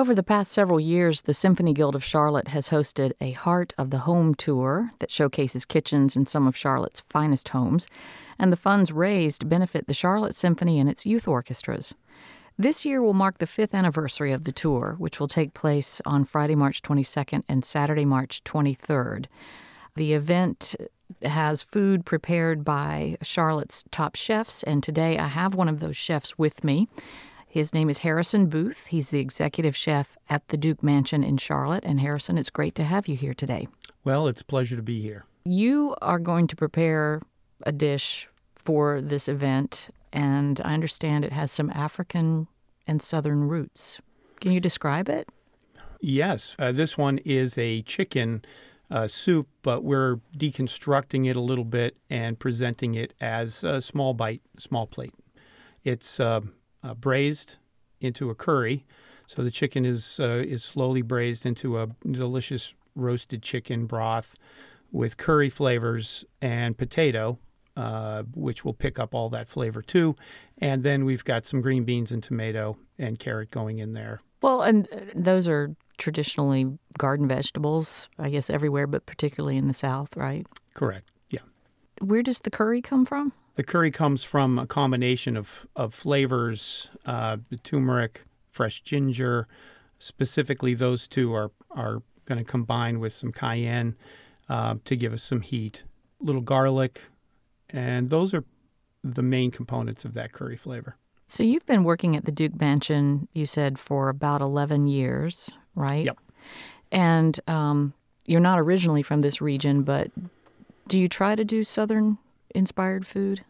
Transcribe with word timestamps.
Over 0.00 0.14
the 0.14 0.22
past 0.22 0.50
several 0.50 0.80
years, 0.80 1.20
the 1.20 1.34
Symphony 1.34 1.74
Guild 1.74 1.94
of 1.94 2.02
Charlotte 2.02 2.48
has 2.48 2.70
hosted 2.70 3.12
a 3.20 3.32
Heart 3.32 3.74
of 3.76 3.90
the 3.90 3.98
Home 3.98 4.34
tour 4.34 4.92
that 4.98 5.10
showcases 5.10 5.66
kitchens 5.66 6.16
in 6.16 6.24
some 6.24 6.46
of 6.46 6.56
Charlotte's 6.56 7.02
finest 7.10 7.50
homes, 7.50 7.86
and 8.38 8.50
the 8.50 8.56
funds 8.56 8.92
raised 8.92 9.50
benefit 9.50 9.88
the 9.88 9.92
Charlotte 9.92 10.34
Symphony 10.34 10.78
and 10.78 10.88
its 10.88 11.04
youth 11.04 11.28
orchestras. 11.28 11.94
This 12.56 12.86
year 12.86 13.02
will 13.02 13.12
mark 13.12 13.36
the 13.36 13.46
fifth 13.46 13.74
anniversary 13.74 14.32
of 14.32 14.44
the 14.44 14.52
tour, 14.52 14.94
which 14.96 15.20
will 15.20 15.28
take 15.28 15.52
place 15.52 16.00
on 16.06 16.24
Friday, 16.24 16.54
March 16.54 16.80
22nd 16.80 17.42
and 17.46 17.62
Saturday, 17.62 18.06
March 18.06 18.42
23rd. 18.44 19.26
The 19.96 20.14
event 20.14 20.76
has 21.22 21.62
food 21.62 22.06
prepared 22.06 22.64
by 22.64 23.18
Charlotte's 23.20 23.84
top 23.90 24.16
chefs, 24.16 24.62
and 24.62 24.82
today 24.82 25.18
I 25.18 25.26
have 25.26 25.54
one 25.54 25.68
of 25.68 25.80
those 25.80 25.98
chefs 25.98 26.38
with 26.38 26.64
me. 26.64 26.88
His 27.50 27.74
name 27.74 27.90
is 27.90 27.98
Harrison 27.98 28.46
Booth. 28.46 28.86
He's 28.86 29.10
the 29.10 29.18
executive 29.18 29.74
chef 29.74 30.16
at 30.28 30.46
the 30.48 30.56
Duke 30.56 30.84
Mansion 30.84 31.24
in 31.24 31.36
Charlotte. 31.36 31.82
And 31.84 31.98
Harrison, 31.98 32.38
it's 32.38 32.48
great 32.48 32.76
to 32.76 32.84
have 32.84 33.08
you 33.08 33.16
here 33.16 33.34
today. 33.34 33.66
Well, 34.04 34.28
it's 34.28 34.42
a 34.42 34.44
pleasure 34.44 34.76
to 34.76 34.82
be 34.82 35.02
here. 35.02 35.24
You 35.44 35.96
are 36.00 36.20
going 36.20 36.46
to 36.46 36.54
prepare 36.54 37.20
a 37.66 37.72
dish 37.72 38.28
for 38.54 39.00
this 39.00 39.26
event, 39.26 39.90
and 40.12 40.60
I 40.64 40.74
understand 40.74 41.24
it 41.24 41.32
has 41.32 41.50
some 41.50 41.70
African 41.70 42.46
and 42.86 43.02
Southern 43.02 43.48
roots. 43.48 44.00
Can 44.40 44.52
you 44.52 44.60
describe 44.60 45.08
it? 45.08 45.28
Yes. 46.00 46.54
Uh, 46.56 46.70
this 46.70 46.96
one 46.96 47.18
is 47.24 47.58
a 47.58 47.82
chicken 47.82 48.44
uh, 48.92 49.08
soup, 49.08 49.48
but 49.62 49.82
we're 49.82 50.20
deconstructing 50.38 51.28
it 51.28 51.34
a 51.34 51.40
little 51.40 51.64
bit 51.64 51.96
and 52.08 52.38
presenting 52.38 52.94
it 52.94 53.12
as 53.20 53.64
a 53.64 53.80
small 53.80 54.14
bite, 54.14 54.42
small 54.56 54.86
plate. 54.86 55.14
It's 55.82 56.20
uh, 56.20 56.42
uh, 56.82 56.94
braised 56.94 57.56
into 58.00 58.30
a 58.30 58.34
curry. 58.34 58.84
So 59.26 59.42
the 59.42 59.50
chicken 59.50 59.84
is 59.84 60.18
uh, 60.18 60.42
is 60.46 60.64
slowly 60.64 61.02
braised 61.02 61.46
into 61.46 61.78
a 61.78 61.88
delicious 62.04 62.74
roasted 62.94 63.42
chicken 63.42 63.86
broth 63.86 64.36
with 64.90 65.16
curry 65.16 65.48
flavors 65.48 66.24
and 66.42 66.76
potato, 66.76 67.38
uh, 67.76 68.24
which 68.34 68.64
will 68.64 68.74
pick 68.74 68.98
up 68.98 69.14
all 69.14 69.28
that 69.30 69.48
flavor 69.48 69.82
too. 69.82 70.16
And 70.58 70.82
then 70.82 71.04
we've 71.04 71.24
got 71.24 71.46
some 71.46 71.60
green 71.60 71.84
beans 71.84 72.10
and 72.10 72.22
tomato 72.22 72.76
and 72.98 73.18
carrot 73.18 73.50
going 73.50 73.78
in 73.78 73.92
there. 73.92 74.20
Well, 74.42 74.62
and 74.62 74.88
uh, 74.92 75.00
those 75.14 75.46
are 75.46 75.76
traditionally 75.98 76.78
garden 76.98 77.28
vegetables, 77.28 78.08
I 78.18 78.30
guess 78.30 78.50
everywhere, 78.50 78.86
but 78.86 79.06
particularly 79.06 79.56
in 79.56 79.68
the 79.68 79.74
South, 79.74 80.16
right? 80.16 80.46
Correct. 80.74 81.10
Yeah. 81.28 81.40
Where 82.00 82.22
does 82.22 82.40
the 82.40 82.50
curry 82.50 82.80
come 82.80 83.04
from? 83.04 83.32
The 83.56 83.64
curry 83.64 83.90
comes 83.90 84.24
from 84.24 84.58
a 84.58 84.66
combination 84.66 85.36
of, 85.36 85.66
of 85.76 85.92
flavors, 85.92 86.88
uh, 87.04 87.38
the 87.50 87.56
turmeric, 87.56 88.22
fresh 88.50 88.80
ginger. 88.80 89.46
Specifically, 89.98 90.74
those 90.74 91.06
two 91.06 91.34
are, 91.34 91.50
are 91.70 92.02
going 92.26 92.38
to 92.38 92.44
combine 92.44 93.00
with 93.00 93.12
some 93.12 93.32
cayenne 93.32 93.96
uh, 94.48 94.76
to 94.84 94.96
give 94.96 95.12
us 95.12 95.22
some 95.22 95.40
heat. 95.40 95.84
Little 96.20 96.40
garlic, 96.42 97.02
and 97.70 98.10
those 98.10 98.34
are 98.34 98.44
the 99.02 99.22
main 99.22 99.50
components 99.50 100.04
of 100.04 100.14
that 100.14 100.32
curry 100.32 100.56
flavor. 100.56 100.96
So 101.28 101.42
you've 101.42 101.66
been 101.66 101.84
working 101.84 102.16
at 102.16 102.24
the 102.24 102.32
Duke 102.32 102.60
Mansion, 102.60 103.28
you 103.32 103.46
said, 103.46 103.78
for 103.78 104.08
about 104.08 104.40
11 104.40 104.88
years, 104.88 105.50
right? 105.74 106.06
Yep. 106.06 106.18
And 106.90 107.40
um, 107.46 107.94
you're 108.26 108.40
not 108.40 108.58
originally 108.58 109.02
from 109.02 109.20
this 109.20 109.40
region, 109.40 109.82
but 109.82 110.10
do 110.88 110.98
you 110.98 111.08
try 111.08 111.36
to 111.36 111.44
do 111.44 111.62
Southern 111.62 112.18
inspired 112.54 113.06
food? 113.06 113.42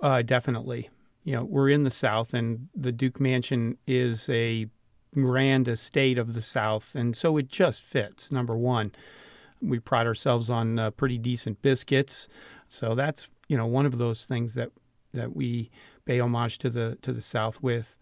Uh, 0.00 0.22
definitely. 0.22 0.90
You 1.24 1.32
know, 1.32 1.44
we're 1.44 1.68
in 1.68 1.84
the 1.84 1.90
South, 1.90 2.34
and 2.34 2.68
the 2.74 2.92
Duke 2.92 3.20
Mansion 3.20 3.78
is 3.86 4.28
a 4.28 4.68
grand 5.14 5.66
estate 5.66 6.18
of 6.18 6.34
the 6.34 6.40
South, 6.40 6.94
and 6.94 7.16
so 7.16 7.36
it 7.36 7.48
just 7.48 7.82
fits. 7.82 8.30
Number 8.30 8.56
one, 8.56 8.92
we 9.60 9.78
pride 9.78 10.06
ourselves 10.06 10.50
on 10.50 10.78
uh, 10.78 10.90
pretty 10.90 11.18
decent 11.18 11.62
biscuits, 11.62 12.28
so 12.68 12.94
that's 12.94 13.28
you 13.48 13.56
know 13.56 13.66
one 13.66 13.86
of 13.86 13.98
those 13.98 14.24
things 14.24 14.54
that 14.54 14.70
that 15.12 15.34
we 15.34 15.70
pay 16.04 16.20
homage 16.20 16.58
to 16.58 16.70
the 16.70 16.98
to 17.02 17.12
the 17.12 17.22
South 17.22 17.62
with. 17.62 17.96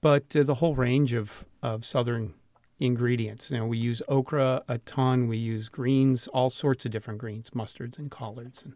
But 0.00 0.34
uh, 0.36 0.42
the 0.42 0.54
whole 0.54 0.74
range 0.74 1.14
of 1.14 1.44
of 1.62 1.84
Southern 1.84 2.34
ingredients. 2.78 3.50
You 3.50 3.58
know, 3.58 3.66
we 3.66 3.78
use 3.78 4.02
okra 4.08 4.62
a 4.68 4.78
ton. 4.78 5.28
We 5.28 5.36
use 5.36 5.68
greens, 5.68 6.26
all 6.28 6.50
sorts 6.50 6.84
of 6.84 6.90
different 6.90 7.20
greens, 7.20 7.50
mustards 7.50 7.98
and 7.98 8.10
collards 8.10 8.62
and 8.62 8.74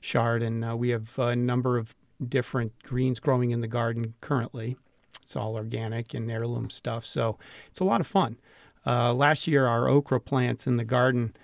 chard, 0.00 0.42
and 0.42 0.64
uh, 0.64 0.76
we 0.76 0.90
have 0.90 1.18
a 1.18 1.36
number 1.36 1.78
of 1.78 1.94
different 2.26 2.82
greens 2.82 3.20
growing 3.20 3.50
in 3.50 3.60
the 3.60 3.68
garden 3.68 4.14
currently. 4.20 4.76
It's 5.22 5.36
all 5.36 5.54
organic 5.54 6.14
and 6.14 6.30
heirloom 6.30 6.70
stuff, 6.70 7.04
so 7.04 7.38
it's 7.68 7.80
a 7.80 7.84
lot 7.84 8.00
of 8.00 8.06
fun. 8.06 8.38
Uh, 8.86 9.12
last 9.12 9.46
year, 9.46 9.66
our 9.66 9.88
okra 9.88 10.20
plants 10.20 10.66
in 10.66 10.78
the 10.78 10.84
garden 10.84 11.34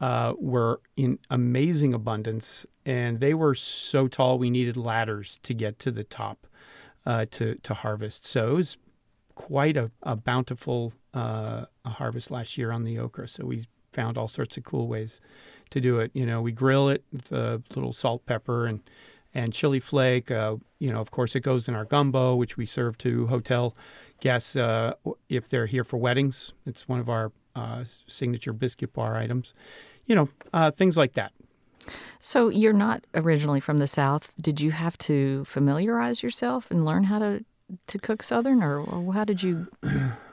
uh, 0.00 0.34
were 0.38 0.80
in 0.96 1.18
amazing 1.30 1.92
abundance, 1.92 2.66
and 2.86 3.20
they 3.20 3.34
were 3.34 3.54
so 3.54 4.08
tall 4.08 4.38
we 4.38 4.50
needed 4.50 4.76
ladders 4.76 5.38
to 5.42 5.54
get 5.54 5.78
to 5.80 5.90
the 5.90 6.04
top 6.04 6.46
uh, 7.06 7.26
to 7.30 7.56
to 7.56 7.74
harvest. 7.74 8.24
So 8.24 8.52
it 8.52 8.54
was 8.54 8.78
quite 9.34 9.76
a, 9.76 9.90
a 10.02 10.16
bountiful 10.16 10.92
uh, 11.12 11.66
harvest 11.84 12.30
last 12.30 12.56
year 12.56 12.70
on 12.70 12.84
the 12.84 12.98
okra. 12.98 13.28
So 13.28 13.44
we 13.44 13.66
found 13.94 14.18
all 14.18 14.28
sorts 14.28 14.56
of 14.56 14.64
cool 14.64 14.88
ways 14.88 15.20
to 15.70 15.80
do 15.80 16.00
it. 16.00 16.10
You 16.14 16.26
know, 16.26 16.42
we 16.42 16.52
grill 16.52 16.88
it 16.88 17.04
with 17.12 17.32
a 17.32 17.62
little 17.74 17.92
salt, 17.92 18.26
pepper, 18.26 18.66
and 18.66 18.80
and 19.34 19.52
chili 19.52 19.80
flake. 19.80 20.30
Uh, 20.30 20.56
you 20.78 20.92
know, 20.92 21.00
of 21.00 21.10
course, 21.10 21.34
it 21.34 21.40
goes 21.40 21.68
in 21.68 21.74
our 21.74 21.84
gumbo, 21.84 22.36
which 22.36 22.56
we 22.56 22.66
serve 22.66 22.96
to 22.98 23.26
hotel 23.26 23.74
guests 24.20 24.56
uh, 24.56 24.94
if 25.28 25.48
they're 25.48 25.66
here 25.66 25.84
for 25.84 25.96
weddings. 25.96 26.52
It's 26.66 26.88
one 26.88 27.00
of 27.00 27.08
our 27.08 27.32
uh, 27.56 27.84
signature 28.06 28.52
biscuit 28.52 28.92
bar 28.92 29.16
items. 29.16 29.54
You 30.06 30.14
know, 30.14 30.28
uh, 30.52 30.70
things 30.70 30.96
like 30.96 31.14
that. 31.14 31.32
So 32.20 32.48
you're 32.48 32.72
not 32.72 33.04
originally 33.14 33.60
from 33.60 33.78
the 33.78 33.86
South. 33.86 34.32
Did 34.40 34.60
you 34.60 34.70
have 34.70 34.96
to 34.98 35.44
familiarize 35.44 36.22
yourself 36.22 36.70
and 36.70 36.84
learn 36.84 37.04
how 37.04 37.18
to 37.18 37.44
to 37.86 37.98
cook 37.98 38.22
Southern, 38.22 38.62
or, 38.62 38.78
or 38.78 39.14
how 39.14 39.24
did 39.24 39.42
you 39.42 39.66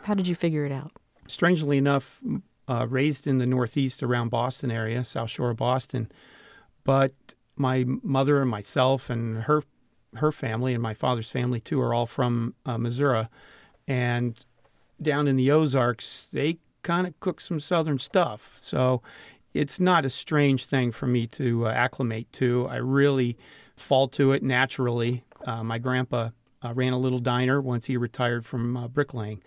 how 0.04 0.14
did 0.14 0.28
you 0.28 0.36
figure 0.36 0.66
it 0.66 0.72
out? 0.72 0.92
Strangely 1.28 1.78
enough, 1.78 2.22
uh, 2.72 2.88
raised 2.90 3.28
in 3.28 3.38
the 3.38 3.46
Northeast 3.46 4.02
around 4.02 4.30
Boston 4.30 4.72
area, 4.72 5.04
South 5.04 5.30
Shore 5.30 5.50
of 5.50 5.58
Boston, 5.58 6.10
but 6.86 7.14
my 7.58 7.84
mother 7.86 8.42
and 8.42 8.50
myself 8.50 9.10
and 9.10 9.44
her 9.44 9.64
her 10.16 10.32
family 10.32 10.74
and 10.74 10.82
my 10.82 10.94
father's 10.94 11.30
family 11.30 11.60
too 11.60 11.82
are 11.82 11.94
all 11.94 12.06
from 12.06 12.56
uh, 12.66 12.78
Missouri, 12.78 13.28
and 13.88 14.46
down 15.02 15.28
in 15.28 15.36
the 15.36 15.52
Ozarks 15.52 16.28
they 16.32 16.60
kind 16.82 17.06
of 17.06 17.20
cook 17.20 17.42
some 17.42 17.60
Southern 17.60 18.00
stuff. 18.00 18.58
So 18.62 19.02
it's 19.54 19.78
not 19.80 20.06
a 20.06 20.10
strange 20.10 20.64
thing 20.64 20.94
for 20.94 21.08
me 21.08 21.28
to 21.28 21.68
uh, 21.68 21.72
acclimate 21.72 22.32
to. 22.34 22.68
I 22.70 22.78
really 22.78 23.38
fall 23.76 24.08
to 24.10 24.32
it 24.32 24.44
naturally. 24.44 25.26
Uh, 25.46 25.64
my 25.64 25.78
grandpa 25.78 26.30
uh, 26.64 26.74
ran 26.74 26.94
a 26.94 27.00
little 27.00 27.20
diner 27.20 27.60
once 27.60 27.88
he 27.88 27.98
retired 27.98 28.46
from 28.46 28.78
uh, 28.78 28.88
bricklaying, 28.88 29.44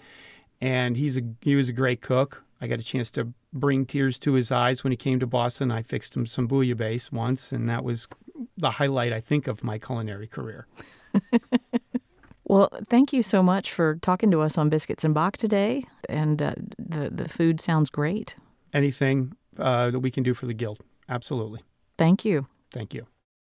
and 0.61 0.99
he's 0.99 1.17
a 1.17 1.23
he 1.41 1.57
was 1.57 1.71
a 1.71 1.73
great 1.73 2.03
cook. 2.03 2.44
I 2.65 2.67
got 2.67 2.81
a 2.81 2.83
chance 2.83 3.11
to 3.11 3.35
bring 3.53 3.85
tears 3.85 4.19
to 4.21 4.33
his 4.33 4.51
eyes 4.51 4.83
when 4.83 4.91
he 4.91 4.97
came 4.97 5.21
to 5.21 5.27
Boston. 5.27 5.71
I 5.71 5.83
fixed 5.83 6.17
him 6.17 6.25
some 6.25 6.49
bouillabaisse 6.49 7.13
once, 7.13 7.53
and 7.53 7.69
that 7.69 7.85
was 7.85 8.09
the 8.57 8.71
highlight, 8.71 9.13
I 9.13 9.21
think, 9.21 9.47
of 9.47 9.63
my 9.63 9.79
culinary 9.79 10.27
career. 10.27 10.67
well, 12.45 12.71
thank 12.89 13.13
you 13.13 13.23
so 13.23 13.43
much 13.43 13.71
for 13.71 13.97
talking 13.97 14.31
to 14.31 14.41
us 14.41 14.57
on 14.57 14.71
Biscuits 14.71 15.05
and 15.05 15.13
Bach 15.13 15.37
today, 15.37 15.85
and 16.09 16.41
uh, 16.41 16.55
the 16.79 17.11
the 17.11 17.29
food 17.29 17.61
sounds 17.61 17.91
great. 17.91 18.35
Anything 18.73 19.37
uh, 19.59 19.91
that 19.91 20.01
we 20.01 20.11
can 20.11 20.23
do 20.23 20.33
for 20.33 20.47
the 20.47 20.55
guild, 20.55 20.81
absolutely. 21.07 21.61
Thank 21.99 22.25
you. 22.25 22.47
Thank 22.71 22.95
you. 22.95 23.07